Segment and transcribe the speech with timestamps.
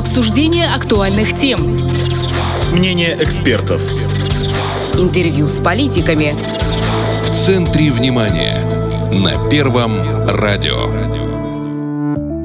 [0.00, 1.58] Обсуждение актуальных тем.
[2.72, 3.82] Мнение экспертов.
[4.94, 6.32] Интервью с политиками.
[7.22, 8.56] В центре внимания.
[9.12, 9.92] На Первом
[10.26, 10.88] радио.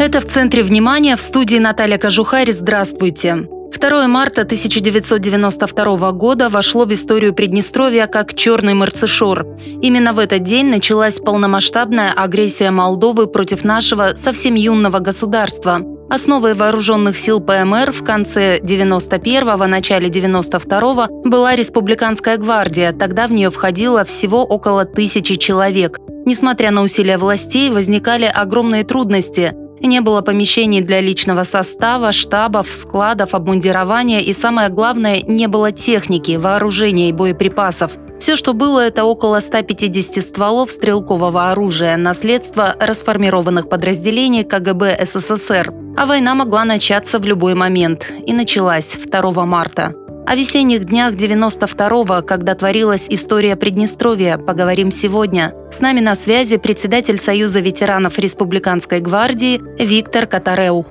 [0.01, 2.51] Это в центре внимания в студии Наталья Кожухарь.
[2.51, 3.47] Здравствуйте.
[3.71, 9.47] 2 марта 1992 года вошло в историю Приднестровья как «Черный Марцишор».
[9.81, 15.94] Именно в этот день началась полномасштабная агрессия Молдовы против нашего совсем юного государства.
[16.09, 22.91] Основой вооруженных сил ПМР в конце 91-го, начале 92-го была Республиканская гвардия.
[22.93, 25.97] Тогда в нее входило всего около тысячи человек.
[26.25, 29.53] Несмотря на усилия властей, возникали огромные трудности–
[29.85, 36.37] не было помещений для личного состава, штабов, складов, обмундирования и, самое главное, не было техники,
[36.37, 37.91] вооружения и боеприпасов.
[38.19, 45.73] Все, что было, это около 150 стволов стрелкового оружия, наследство расформированных подразделений КГБ СССР.
[45.97, 48.11] А война могла начаться в любой момент.
[48.25, 49.93] И началась 2 марта.
[50.27, 55.53] О весенних днях 92-го, когда творилась история Приднестровья, поговорим сегодня.
[55.71, 60.87] С нами на связи председатель Союза ветеранов Республиканской гвардии Виктор Катареу.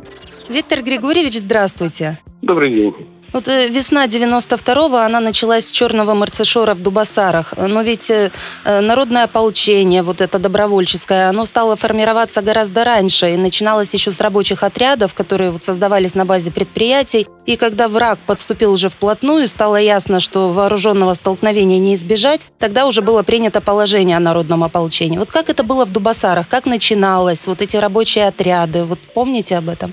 [0.49, 2.21] Виктор Григорьевич, здравствуйте.
[2.43, 3.14] Добрый день.
[3.35, 7.55] Вот э, весна 92-го, она началась с черного марцешора в Дубасарах.
[7.57, 8.31] Но ведь э,
[8.65, 13.35] э, народное ополчение, вот это добровольческое, оно стало формироваться гораздо раньше.
[13.35, 17.27] И начиналось еще с рабочих отрядов, которые вот создавались на базе предприятий.
[17.45, 23.03] И когда враг подступил уже вплотную, стало ясно, что вооруженного столкновения не избежать, тогда уже
[23.03, 25.19] было принято положение о народном ополчении.
[25.19, 26.47] Вот как это было в Дубасарах?
[26.49, 27.49] Как начиналось?
[27.49, 28.85] Вот эти рабочие отряды?
[28.85, 29.93] Вот помните об этом?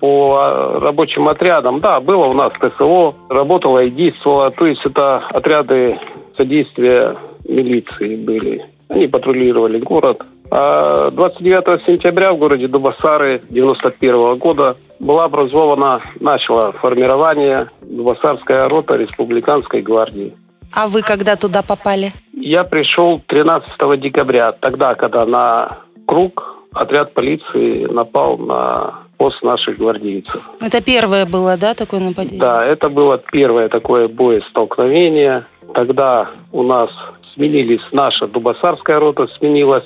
[0.00, 1.80] По а, рабочим отрядам.
[1.80, 4.50] Да, было у нас ТСО, работало и действовало.
[4.50, 5.98] То есть это отряды
[6.36, 7.16] содействия
[7.48, 8.66] милиции были.
[8.88, 10.22] Они патрулировали город.
[10.50, 19.82] А 29 сентября в городе Дубасары 91 года была образована, начало формирование Дубасарская рота Республиканской
[19.82, 20.34] гвардии.
[20.74, 22.10] А вы когда туда попали?
[22.32, 30.40] Я пришел 13 декабря, тогда, когда на круг отряд полиции напал на пост наших гвардейцев.
[30.60, 32.40] Это первое было, да, такое нападение?
[32.40, 35.44] Да, это было первое такое боестолкновение.
[35.74, 36.90] Тогда у нас
[37.34, 39.84] сменились, наша Дубасарская рота сменилась.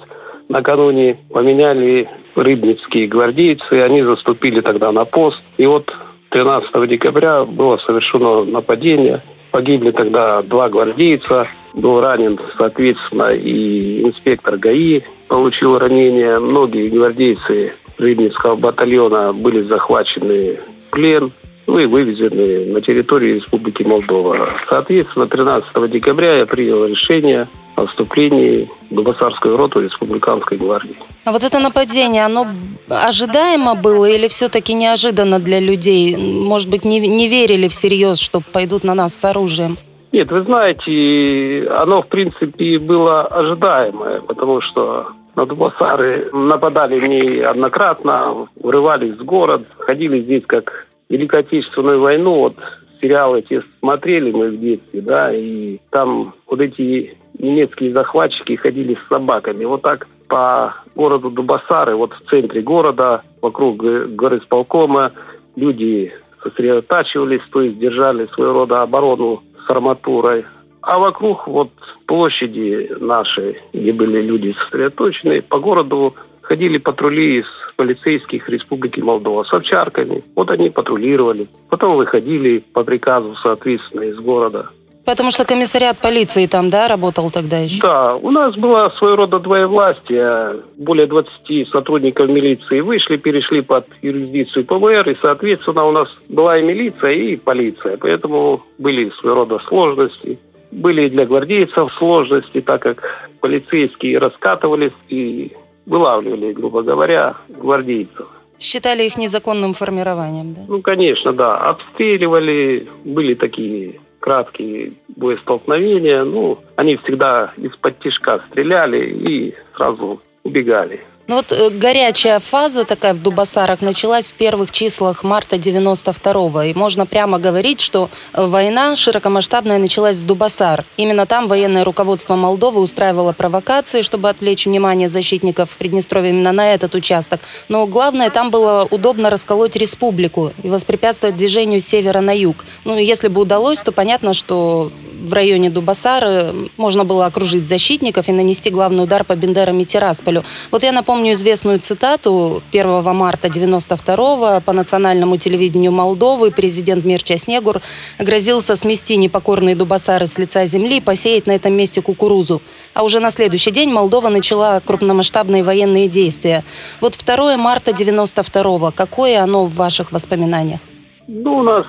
[0.49, 5.41] Накануне поменяли рыбницкие гвардейцы, они заступили тогда на пост.
[5.57, 5.93] И вот
[6.29, 9.23] 13 декабря было совершено нападение.
[9.51, 11.49] Погибли тогда два гвардейца.
[11.75, 16.39] Был ранен, соответственно, и инспектор ГАИ получил ранение.
[16.39, 17.73] Многие гвардейцы
[18.03, 20.59] Рыбницкого батальона были захвачены
[20.89, 21.33] в плен,
[21.67, 24.51] ну и вывезены на территорию Республики Молдова.
[24.69, 30.97] Соответственно, 13 декабря я принял решение о вступлении в Дубасарскую роту Республиканской гвардии.
[31.25, 32.47] А вот это нападение, оно
[32.89, 36.17] ожидаемо было или все-таки неожиданно для людей?
[36.17, 39.79] Может быть, не, не верили всерьез, что пойдут на нас с оружием?
[40.11, 49.17] Нет, вы знаете, оно, в принципе, было ожидаемое, потому что на Дубасары нападали неоднократно, врывались
[49.17, 52.57] в город, ходили здесь как Великую Отечественную войну, вот
[53.01, 59.09] сериалы эти смотрели мы в детстве, да, и там вот эти немецкие захватчики ходили с
[59.09, 59.65] собаками.
[59.65, 65.13] Вот так по городу Дубасары, вот в центре города, вокруг горы Сполкома,
[65.57, 66.13] люди
[66.43, 70.45] сосредотачивались, то есть держали своего рода оборону с арматурой.
[70.83, 71.71] А вокруг вот
[72.07, 79.53] площади нашей, где были люди сосредоточены, по городу ходили патрули из полицейских Республики Молдова с
[79.53, 80.23] овчарками.
[80.35, 81.49] Вот они патрулировали.
[81.71, 84.69] Потом выходили по приказу, соответственно, из города.
[85.05, 87.81] Потому что комиссариат полиции там, да, работал тогда еще?
[87.81, 90.55] Да, у нас было своего рода двоевластие.
[90.77, 96.63] Более 20 сотрудников милиции вышли, перешли под юрисдикцию ПВР, и, соответственно, у нас была и
[96.63, 97.97] милиция, и полиция.
[97.97, 100.39] Поэтому были своего рода сложности.
[100.73, 105.53] Были и для гвардейцев сложности, так как полицейские раскатывались и
[105.87, 108.29] вылавливали, грубо говоря, гвардейцев.
[108.59, 110.61] Считали их незаконным формированием, да?
[110.69, 111.57] Ну, конечно, да.
[111.57, 116.23] Обстреливали, были такие краткие боестолкновения.
[116.23, 121.01] Ну, они всегда из-под тишка стреляли и сразу убегали.
[121.33, 126.61] Ну вот э, горячая фаза такая в Дубасарах началась в первых числах марта 92-го.
[126.61, 130.85] И можно прямо говорить, что э, война широкомасштабная началась с Дубасар.
[130.99, 136.95] Именно там военное руководство Молдовы устраивало провокации, чтобы отвлечь внимание защитников Приднестровья именно на этот
[136.95, 137.41] участок.
[137.71, 142.67] Но главное, там было удобно расколоть республику и воспрепятствовать движению с севера на юг.
[142.85, 144.93] Ну, если бы удалось, то понятно, что
[145.23, 150.45] в районе Дубасары можно было окружить защитников и нанести главный удар по Бендерам и Тирасполю.
[150.71, 157.81] Вот я напомню известную цитату 1 марта 92 по национальному телевидению Молдовы президент Мирча Снегур
[158.19, 162.61] грозился смести непокорные Дубасары с лица земли и посеять на этом месте кукурузу.
[162.95, 166.65] А уже на следующий день Молдова начала крупномасштабные военные действия.
[167.01, 170.81] Вот 2 марта 92 какое оно в ваших воспоминаниях?
[171.29, 171.87] Ну, у нас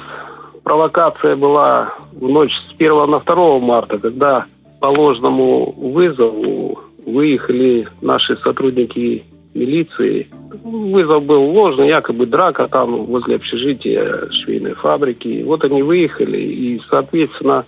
[0.64, 4.46] провокация была в ночь с 1 на 2 марта, когда
[4.80, 9.24] по ложному вызову выехали наши сотрудники
[9.54, 10.28] милиции.
[10.64, 15.44] Вызов был ложный, якобы драка там возле общежития швейной фабрики.
[15.44, 17.66] Вот они выехали, и, соответственно,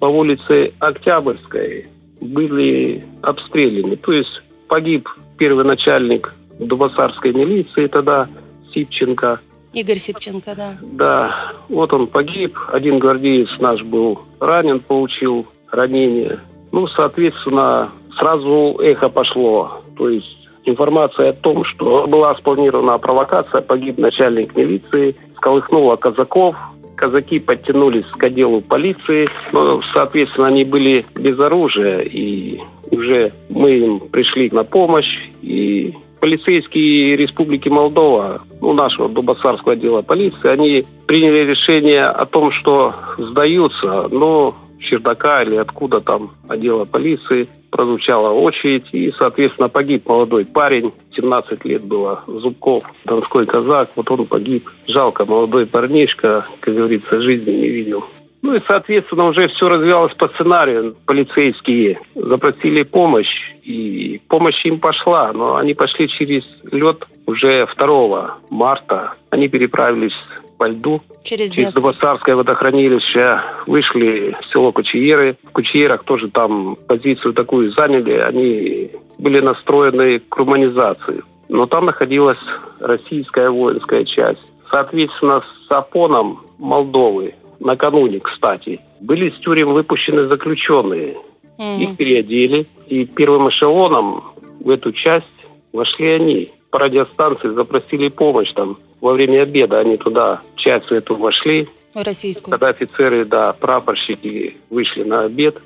[0.00, 1.86] по улице Октябрьской
[2.20, 3.96] были обстреляны.
[3.96, 8.28] То есть погиб первый начальник Дубасарской милиции тогда,
[8.72, 9.40] Сипченко.
[9.72, 10.78] Игорь Сипченко, да.
[10.82, 12.58] Да, вот он погиб.
[12.72, 16.40] Один гвардеец наш был ранен, получил ранение.
[16.72, 19.80] Ну, соответственно, сразу эхо пошло.
[19.96, 26.56] То есть информация о том, что была спланирована провокация, погиб начальник милиции, сколыхнула казаков,
[26.96, 32.60] казаки подтянулись к отделу полиции, но, соответственно, они были без оружия, и
[32.90, 40.48] уже мы им пришли на помощь, и полицейские Республики Молдова, ну, нашего Дубасарского отдела полиции,
[40.48, 48.30] они приняли решение о том, что сдаются, но чердака или откуда там отдела полиции прозвучала
[48.30, 54.68] очередь, и, соответственно, погиб молодой парень, 17 лет было, Зубков, донской казак, вот он погиб.
[54.86, 58.04] Жалко, молодой парнишка, как говорится, жизни не видел.
[58.40, 60.94] Ну и, соответственно, уже все развивалось по сценарию.
[61.06, 69.12] Полицейские запросили помощь, и помощь им пошла, но они пошли через лед уже 2 марта.
[69.30, 70.16] Они переправились
[70.58, 71.00] по льду.
[71.22, 75.36] Через, через Новосарское водохранилище вышли в село Кучиеры.
[75.44, 78.14] В Кучиерах тоже там позицию такую заняли.
[78.18, 81.22] Они были настроены к руманизации.
[81.48, 82.38] Но там находилась
[82.80, 84.52] российская воинская часть.
[84.70, 91.16] Соответственно, с Апоном Молдовы накануне, кстати, были с тюрем выпущены заключенные.
[91.58, 91.78] Mm-hmm.
[91.78, 92.66] Их переодели.
[92.86, 94.24] И первым эшелоном
[94.60, 95.26] в эту часть
[95.72, 96.50] вошли они.
[96.70, 99.78] По радиостанции запросили помощь там во время обеда.
[99.78, 101.68] Они туда, часть эту вошли.
[101.94, 102.52] Российскую.
[102.52, 105.62] Когда офицеры, да, прапорщики вышли на обед,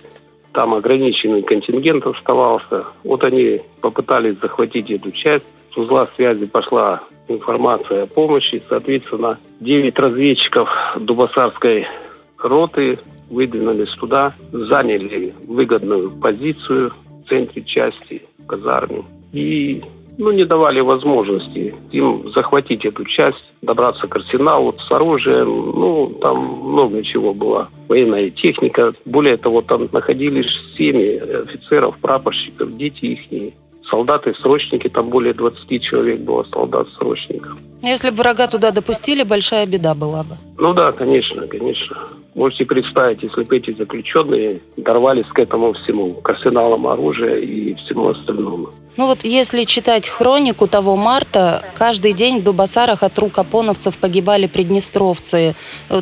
[0.52, 2.86] там ограниченный контингент оставался.
[3.04, 5.52] Вот они попытались захватить эту часть.
[5.72, 8.62] С узла связи пошла информация о помощи.
[8.68, 11.86] Соответственно, 9 разведчиков Дубасарской
[12.38, 12.98] роты
[13.30, 16.92] выдвинулись туда, заняли выгодную позицию
[17.24, 19.04] в центре части, в казарме.
[19.32, 19.82] И
[20.18, 25.70] ну, не давали возможности им захватить эту часть, добраться к арсеналу с оружием.
[25.70, 27.68] Ну, там много чего было.
[27.88, 28.92] Военная техника.
[29.04, 33.52] Более того, там находились семьи офицеров, прапорщиков, дети их
[33.90, 37.58] солдаты-срочники, там более 20 человек было солдат-срочников.
[37.82, 40.38] Если бы врага туда допустили, большая беда была бы.
[40.56, 41.96] Ну да, конечно, конечно.
[42.34, 48.08] Можете представить, если бы эти заключенные дорвались к этому всему, к арсеналам оружия и всему
[48.08, 48.70] остальному.
[48.96, 54.46] Ну вот если читать хронику того марта, каждый день в Дубасарах от рук опоновцев погибали
[54.46, 55.54] приднестровцы.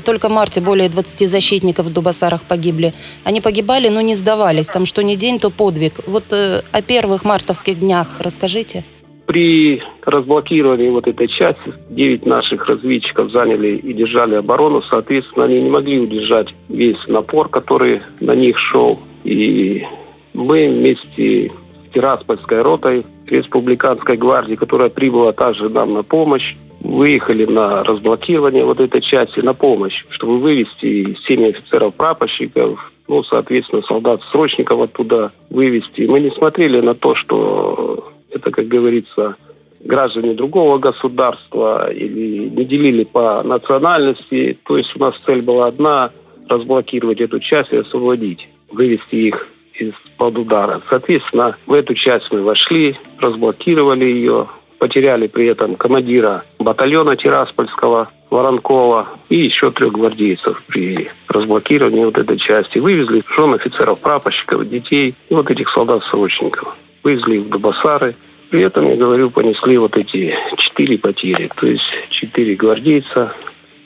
[0.04, 2.92] Только в марте более 20 защитников в Дубасарах погибли.
[3.24, 4.68] Они погибали, но не сдавались.
[4.68, 6.00] Там что ни день, то подвиг.
[6.06, 8.84] Вот э, о первых мартовских днях расскажите.
[9.30, 14.82] При разблокировании вот этой части 9 наших разведчиков заняли и держали оборону.
[14.82, 18.98] Соответственно, они не могли удержать весь напор, который на них шел.
[19.22, 19.86] И
[20.34, 27.84] мы вместе с Тираспольской ротой республиканской гвардии, которая прибыла также нам на помощь, выехали на
[27.84, 36.08] разблокирование вот этой части на помощь, чтобы вывести семь офицеров-прапорщиков, ну, соответственно, солдат-срочников оттуда вывести.
[36.08, 39.36] Мы не смотрели на то, что это, как говорится,
[39.80, 44.58] граждане другого государства или не делили по национальности.
[44.64, 46.10] То есть у нас цель была одна–
[46.48, 50.82] разблокировать эту часть и освободить, вывести их из-под удара.
[50.90, 59.06] Соответственно, в эту часть мы вошли, разблокировали ее, потеряли при этом командира батальона Тираспольского, Воронкова
[59.28, 62.78] и еще трех гвардейцев при разблокировании вот этой части.
[62.78, 68.14] Вывезли жен офицеров, прапорщиков, детей и вот этих солдат-срочников вывезли их в Дубасары.
[68.50, 71.50] При этом, я говорю, понесли вот эти четыре потери.
[71.56, 73.32] То есть четыре гвардейца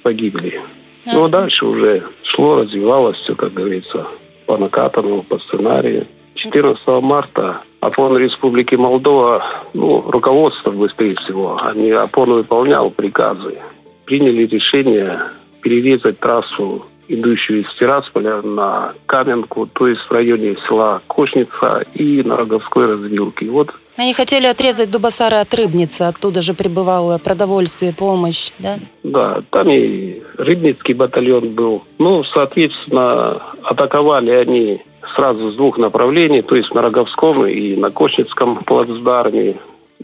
[0.03, 0.61] погибли.
[1.07, 4.07] Ну, а дальше уже шло, развивалось все, как говорится,
[4.47, 6.07] по накатанному, по сценарию.
[6.35, 9.45] 14 марта ОПОН Республики Молдова,
[9.75, 13.59] ну, руководство быстрее всего, они ОПОН выполнял приказы.
[14.07, 15.21] Приняли решение
[15.61, 22.37] перерезать трассу идущую из Тирасполя на Каменку, то есть в районе села Кошница и на
[22.37, 23.51] Роговской развилке.
[23.51, 28.79] Вот они хотели отрезать Дубасара от Рыбницы, оттуда же прибывало продовольствие, помощь, да?
[29.05, 31.85] Да, там и Рыбницкий батальон был.
[31.99, 34.83] Ну, соответственно, атаковали они
[35.15, 39.55] сразу с двух направлений, то есть на Роговском и на Кошницком плацдарме.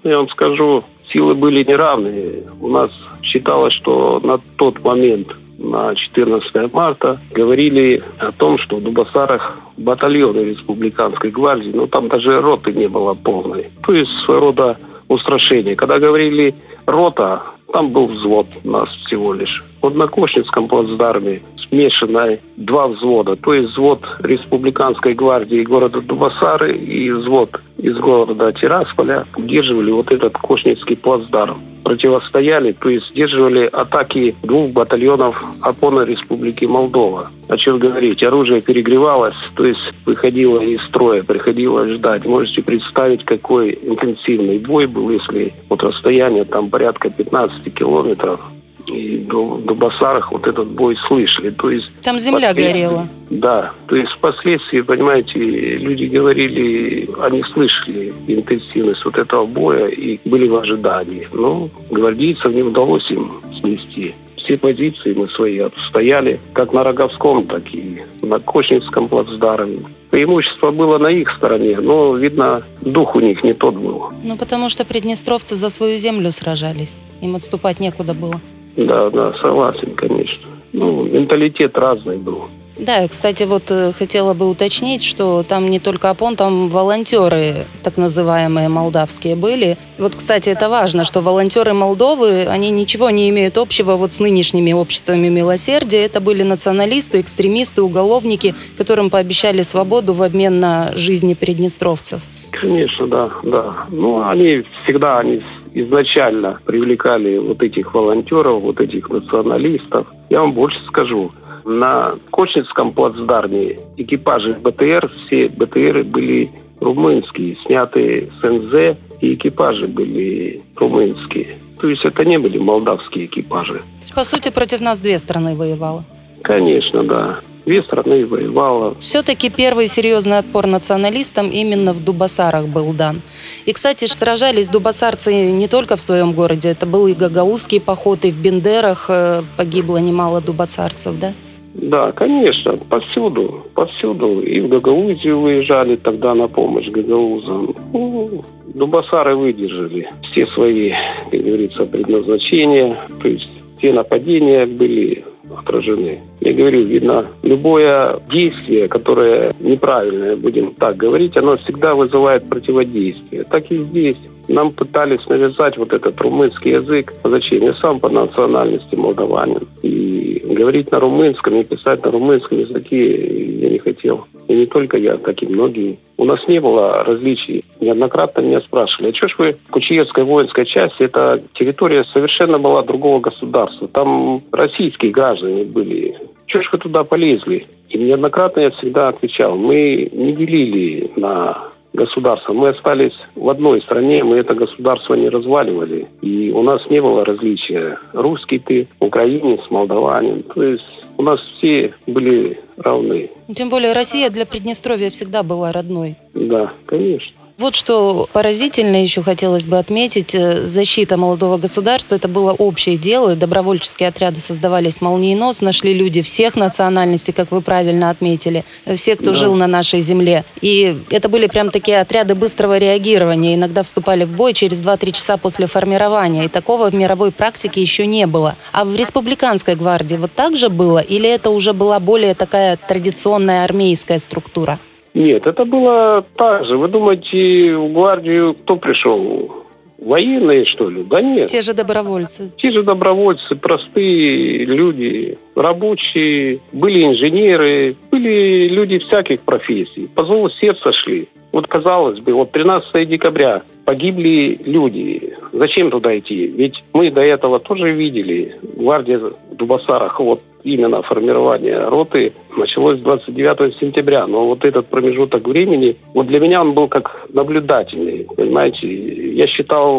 [0.04, 2.44] Я вам скажу, силы были неравные.
[2.60, 2.90] У нас
[3.22, 5.28] считалось, что на тот момент
[5.60, 12.40] на 14 марта говорили о том, что в Дубасарах батальоны республиканской гвардии, ну там даже
[12.40, 13.70] роты не было полной.
[13.86, 15.76] То есть своего рода устрашение.
[15.76, 16.54] Когда говорили
[16.86, 19.62] рота, там был взвод нас всего лишь.
[19.82, 23.36] Вот на Кошницком плацдарме смешанное два взвода.
[23.36, 30.34] То есть взвод Республиканской гвардии города Дубасары и взвод из города Тирасполя удерживали вот этот
[30.34, 31.62] Кошницкий плацдарм.
[31.82, 37.30] Противостояли, то есть сдерживали атаки двух батальонов опорной республики Молдова.
[37.48, 38.22] О чем говорить?
[38.22, 42.26] Оружие перегревалось, то есть выходило из строя, приходилось ждать.
[42.26, 48.40] Можете представить, какой интенсивный бой был, если вот расстояние там порядка 15 километров
[48.86, 51.50] и до, до Басарах вот этот бой слышали.
[51.50, 53.08] То есть Там земля горела.
[53.30, 60.48] Да, то есть впоследствии, понимаете, люди говорили, они слышали интенсивность вот этого боя и были
[60.48, 61.28] в ожидании.
[61.32, 64.14] Но гвардейцам не удалось им снести
[64.50, 69.78] все позиции мы свои отстояли, как на Роговском, так и на Кочницком плацдарме.
[70.10, 74.10] Преимущество было на их стороне, но, видно, дух у них не тот был.
[74.24, 76.96] Ну, потому что приднестровцы за свою землю сражались.
[77.20, 78.40] Им отступать некуда было.
[78.76, 80.48] Да, да, согласен, конечно.
[80.72, 82.48] Ну, менталитет разный был.
[82.80, 87.98] Да, кстати, вот э, хотела бы уточнить, что там не только ОПОН, там волонтеры, так
[87.98, 89.76] называемые молдавские, были.
[89.98, 94.72] Вот, кстати, это важно, что волонтеры Молдовы, они ничего не имеют общего вот с нынешними
[94.72, 96.06] обществами милосердия.
[96.06, 102.22] Это были националисты, экстремисты, уголовники, которым пообещали свободу в обмен на жизни приднестровцев.
[102.50, 103.76] Конечно, да, да.
[103.90, 105.42] Ну, они всегда, они
[105.74, 110.06] изначально привлекали вот этих волонтеров, вот этих националистов.
[110.28, 111.32] Я вам больше скажу.
[111.64, 116.48] На Кочницком плацдарме экипажи БТР, все БТРы были
[116.80, 121.58] румынские, снятые с НЗ, и экипажи были румынские.
[121.80, 123.78] То есть это не были молдавские экипажи.
[123.78, 126.04] То есть, по сути, против нас две страны воевало?
[126.42, 128.96] Конечно, да две страны воевала.
[128.98, 133.22] Все-таки первый серьезный отпор националистам именно в Дубасарах был дан.
[133.64, 136.70] И, кстати, сражались дубасарцы не только в своем городе.
[136.70, 141.32] Это был и Гагаузский поход, и в Бендерах э, погибло немало дубасарцев, да?
[141.74, 144.40] Да, конечно, повсюду, повсюду.
[144.40, 147.74] И в Гагаузию выезжали тогда на помощь гагаузам.
[147.92, 148.42] Ну,
[148.74, 150.92] Дубасары выдержали все свои,
[151.30, 152.98] как говорится, предназначения.
[153.22, 155.24] То есть все нападения были
[155.56, 156.20] отражены.
[156.40, 163.44] Я говорю, видно, любое действие, которое неправильное, будем так говорить, оно всегда вызывает противодействие.
[163.44, 164.16] Так и здесь.
[164.48, 167.12] Нам пытались навязать вот этот румынский язык.
[167.22, 167.62] Зачем?
[167.62, 169.68] Я сам по национальности молдаванин.
[169.82, 174.26] И говорить на румынском и писать на румынском языке я не хотел.
[174.50, 176.00] И не только я, как и многие.
[176.16, 177.64] У нас не было различий.
[177.78, 183.20] Неоднократно меня спрашивали, а что ж вы, Кучиевская воинская часть, это территория совершенно была другого
[183.20, 183.86] государства.
[183.86, 186.16] Там российские граждане были.
[186.46, 187.68] Чего ж вы туда полезли?
[187.90, 192.52] И неоднократно я всегда отвечал, мы не делили на государства.
[192.52, 196.06] Мы остались в одной стране, мы это государство не разваливали.
[196.22, 197.98] И у нас не было различия.
[198.12, 200.40] Русский ты, украинец, молдаванин.
[200.40, 200.84] То есть
[201.16, 203.30] у нас все были равны.
[203.54, 206.16] Тем более Россия для Приднестровья всегда была родной.
[206.34, 207.39] Да, конечно.
[207.60, 210.34] Вот что поразительно еще хотелось бы отметить.
[210.34, 213.36] Э, защита молодого государства– это было общее дело.
[213.36, 215.70] Добровольческие отряды создавались молниеносно.
[215.70, 218.64] Шли люди всех национальностей, как вы правильно отметили.
[218.96, 219.34] Все, кто да.
[219.34, 220.46] жил на нашей земле.
[220.62, 223.56] И это были прям такие отряды быстрого реагирования.
[223.56, 226.46] Иногда вступали в бой через 2-3 часа после формирования.
[226.46, 228.56] И такого в мировой практике еще не было.
[228.72, 231.00] А в республиканской гвардии вот так же было?
[231.00, 234.80] Или это уже была более такая традиционная армейская структура?
[235.14, 236.76] Нет, это было так же.
[236.76, 239.66] Вы думаете, в гвардию кто пришел?
[240.00, 241.02] Военные, что ли?
[241.02, 241.48] Да нет.
[241.48, 242.50] Те же добровольцы.
[242.56, 250.08] Те же добровольцы, простые люди, рабочие, были инженеры, были люди всяких профессий.
[250.14, 251.28] По зову сердца шли.
[251.52, 255.34] Вот казалось бы, вот 13 декабря погибли люди.
[255.52, 256.46] Зачем туда идти?
[256.46, 258.54] Ведь мы до этого тоже видели.
[258.76, 264.26] Гвардия в Дубасарах, вот именно формирование роты началось 29 сентября.
[264.28, 268.28] Но вот этот промежуток времени, вот для меня он был как наблюдательный.
[268.36, 268.86] Понимаете,
[269.34, 269.89] я считал,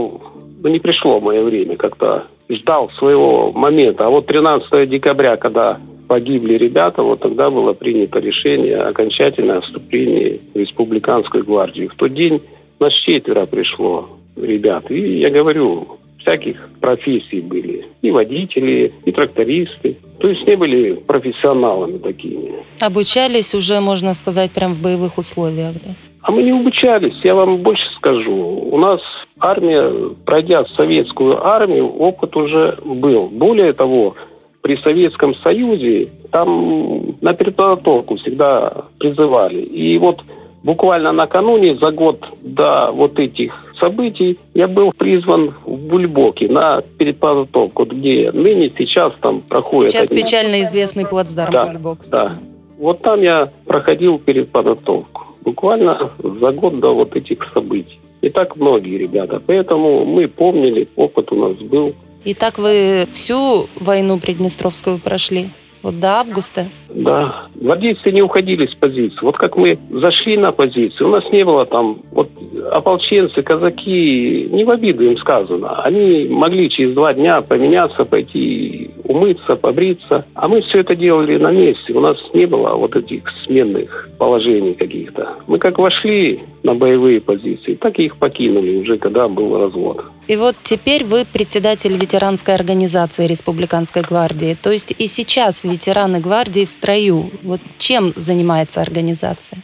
[0.64, 4.06] ну не пришло мое время как-то ждал своего момента.
[4.06, 10.42] А вот 13 декабря, когда погибли ребята, вот тогда было принято решение окончательное о вступлении
[10.54, 11.90] в республиканскую гвардию.
[11.90, 12.42] В тот день
[12.80, 14.92] нас четверо пришло ребят.
[14.92, 17.86] И я говорю, всяких профессий были.
[18.02, 19.98] И водители, и трактористы.
[20.20, 22.54] То есть не были профессионалами такими.
[22.80, 25.96] Обучались уже, можно сказать, прям в боевых условиях, да?
[26.32, 28.70] А мы не обучались, я вам больше скажу.
[28.72, 29.02] У нас
[29.38, 29.92] армия,
[30.26, 33.28] пройдя советскую армию, опыт уже был.
[33.28, 34.16] Более того,
[34.62, 39.60] при Советском Союзе там на переподготовку всегда призывали.
[39.60, 40.22] И вот
[40.64, 47.84] буквально накануне, за год до вот этих событий, я был призван в Бульбоке на переподготовку,
[47.84, 49.92] где ныне сейчас там проходит...
[49.92, 50.24] Сейчас один...
[50.24, 52.00] печально известный плацдарм да, Бульбок.
[52.10, 52.40] Да.
[52.78, 55.31] Вот там я проходил переподготовку.
[55.42, 58.00] Буквально за год до вот этих событий.
[58.22, 59.42] И так многие ребята.
[59.46, 61.96] Поэтому мы помнили, опыт у нас был.
[62.24, 65.50] И так вы всю войну Приднестровскую прошли?
[65.82, 66.68] Вот до августа?
[66.90, 67.48] Да.
[67.56, 69.18] Гвардейцы не уходили с позиции.
[69.24, 72.02] Вот как мы зашли на позицию, у нас не было там...
[72.12, 72.30] Вот
[72.72, 75.84] ополченцы, казаки, не в обиду им сказано.
[75.84, 80.26] Они могли через два дня поменяться, пойти умыться, побриться.
[80.36, 81.94] А мы все это делали на месте.
[81.94, 85.36] У нас не было вот этих сменных положений каких-то.
[85.48, 90.06] Мы как вошли на боевые позиции, так и их покинули уже, когда был развод.
[90.28, 94.56] И вот теперь вы председатель ветеранской организации Республиканской гвардии.
[94.62, 97.32] То есть и сейчас ветераны гвардии в строю.
[97.44, 99.60] Вот чем занимается организация?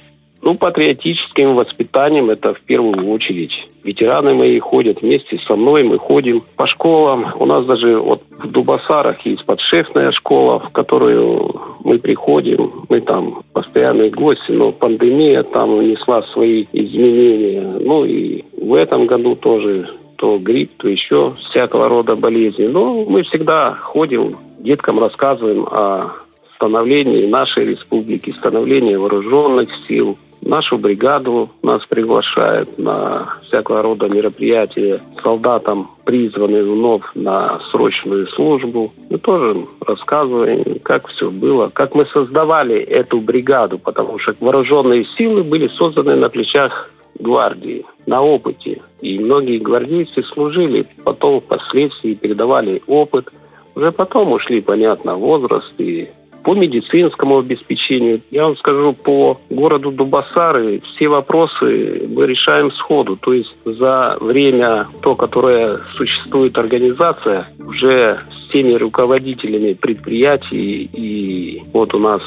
[0.47, 3.51] Ну, патриотическим воспитанием это в первую очередь.
[3.83, 7.33] Ветераны мои ходят вместе со мной, мы ходим по школам.
[7.37, 12.85] У нас даже вот в Дубасарах есть подшефная школа, в которую мы приходим.
[12.87, 17.69] Мы там постоянные гости, но пандемия там внесла свои изменения.
[17.81, 22.67] Ну и в этом году тоже то грипп, то еще всякого рода болезни.
[22.67, 26.25] Но мы всегда ходим, деткам рассказываем о
[26.57, 30.17] становлении нашей республики, становлении вооруженных сил.
[30.41, 34.99] Нашу бригаду нас приглашают на всякого рода мероприятия.
[35.23, 38.93] Солдатам призваны вновь на срочную службу.
[39.09, 45.43] Мы тоже рассказываем, как все было, как мы создавали эту бригаду, потому что вооруженные силы
[45.43, 48.81] были созданы на плечах гвардии, на опыте.
[49.01, 53.29] И многие гвардейцы служили, потом впоследствии передавали опыт.
[53.75, 56.09] Уже потом ушли, понятно, возраст и
[56.47, 63.17] по медицинскому обеспечению, я вам скажу, по городу Дубасары все вопросы мы решаем сходу.
[63.17, 71.93] То есть за время, то, которое существует организация, уже с теми руководителями предприятий, и вот
[71.93, 72.21] у нас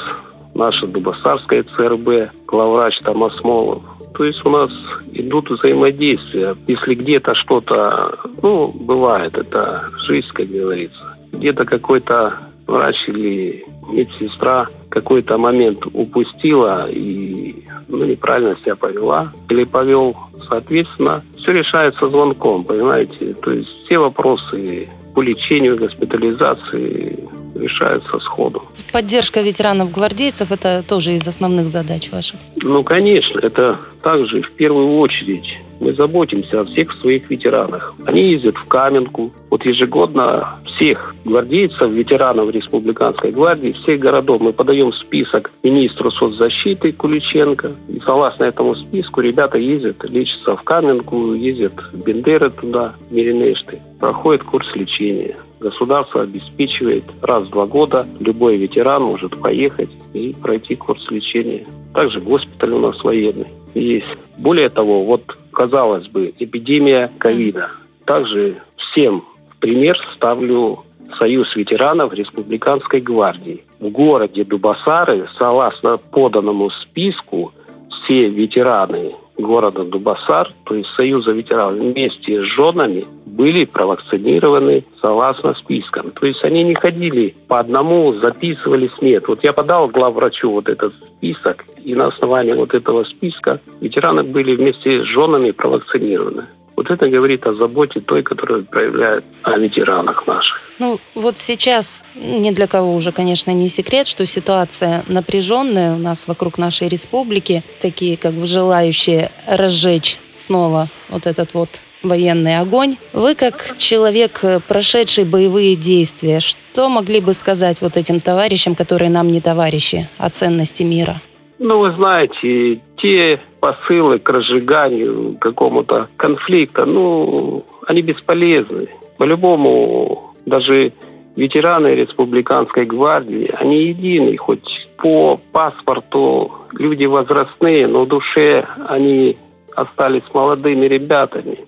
[0.54, 3.82] наша Дубасарская ЦРБ, главврач там Осмолов.
[4.18, 4.70] То есть у нас
[5.12, 6.52] идут взаимодействия.
[6.66, 11.16] Если где-то что-то, ну, бывает, это жизнь, как говорится.
[11.32, 20.16] Где-то какой-то врач или медсестра какой-то момент упустила и ну, неправильно себя повела или повел,
[20.48, 23.34] соответственно, все решается звонком, понимаете?
[23.42, 27.18] То есть все вопросы по лечению, госпитализации
[27.54, 28.62] решаются сходу.
[28.92, 32.38] Поддержка ветеранов-гвардейцев– это тоже из основных задач ваших?
[32.56, 37.94] Ну, конечно, это также в первую очередь мы заботимся о всех своих ветеранах.
[38.04, 39.32] Они ездят в Каменку.
[39.48, 47.70] Вот ежегодно всех гвардейцев, ветеранов Республиканской гвардии, всех городов мы подаем список министру соцзащиты Куличенко.
[47.88, 53.80] И согласно этому списку ребята ездят, лечатся в Каменку, ездят в Бендеры туда, в Миринешты,
[53.98, 55.36] проходят курс лечения.
[55.60, 58.06] Государство обеспечивает раз в два года.
[58.18, 61.66] Любой ветеран может поехать и пройти курс лечения.
[61.92, 64.08] Также госпиталь у нас военный есть.
[64.38, 65.22] Более того, вот
[65.60, 67.68] казалось бы, эпидемия ковида.
[68.06, 70.84] Также всем в пример ставлю
[71.18, 73.62] Союз ветеранов Республиканской гвардии.
[73.78, 77.52] В городе Дубасары, согласно поданному списку,
[77.90, 83.04] все ветераны города Дубасар, то есть Союза ветеранов, вместе с женами
[83.40, 86.10] были провакцинированы согласно спискам.
[86.10, 89.28] То есть они не ходили по одному, записывались, нет.
[89.28, 94.56] Вот я подал главврачу вот этот список, и на основании вот этого списка ветераны были
[94.56, 96.44] вместе с женами провакцинированы.
[96.76, 100.60] Вот это говорит о заботе той, которую проявляют о ветеранах наших.
[100.78, 106.28] Ну, вот сейчас ни для кого уже, конечно, не секрет, что ситуация напряженная у нас
[106.28, 107.62] вокруг нашей республики.
[107.80, 112.96] Такие как бы желающие разжечь снова вот этот вот военный огонь.
[113.12, 119.28] Вы, как человек, прошедший боевые действия, что могли бы сказать вот этим товарищам, которые нам
[119.28, 121.20] не товарищи, о ценности мира?
[121.58, 128.88] Ну, вы знаете, те посылы к разжиганию какому-то конфликта, ну, они бесполезны.
[129.18, 130.92] По-любому, даже
[131.36, 139.36] ветераны республиканской гвардии, они едины, хоть по паспорту люди возрастные, но в душе они
[139.74, 141.58] остались молодыми ребятами.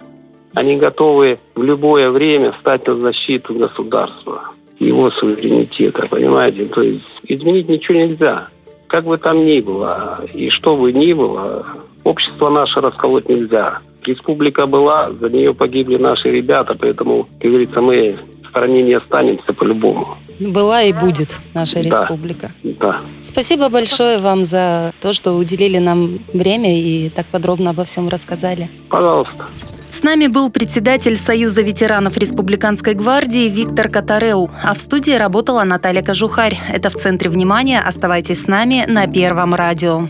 [0.55, 6.67] Они готовы в любое время стать на защиту государства, его суверенитета, понимаете?
[6.67, 8.49] То есть изменить ничего нельзя.
[8.87, 11.65] Как бы там ни было, и что бы ни было,
[12.05, 13.79] общество наше расколоть нельзя.
[14.05, 19.53] Республика была, за нее погибли наши ребята, поэтому, как говорится, мы в стороне не останемся
[19.55, 20.19] по-любому.
[20.41, 22.01] Была и будет наша Да.
[22.01, 22.53] республика.
[22.65, 23.01] Да.
[23.23, 28.69] Спасибо большое вам за то, что уделили нам время и так подробно обо всем рассказали.
[28.91, 29.47] Пожалуйста.
[29.93, 36.03] С нами был председатель Союза ветеранов Республиканской гвардии Виктор Катареу, а в студии работала Наталья
[36.03, 36.59] Кожухарь.
[36.71, 37.79] Это в центре внимания.
[37.79, 40.09] Оставайтесь с нами на Первом радио.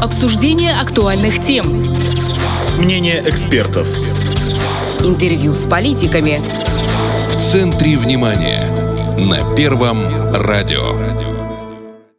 [0.00, 1.66] Обсуждение актуальных тем.
[2.78, 3.86] Мнение экспертов.
[5.04, 6.40] Интервью с политиками.
[7.28, 8.58] В центре внимания.
[9.18, 9.98] На Первом
[10.32, 11.23] радио.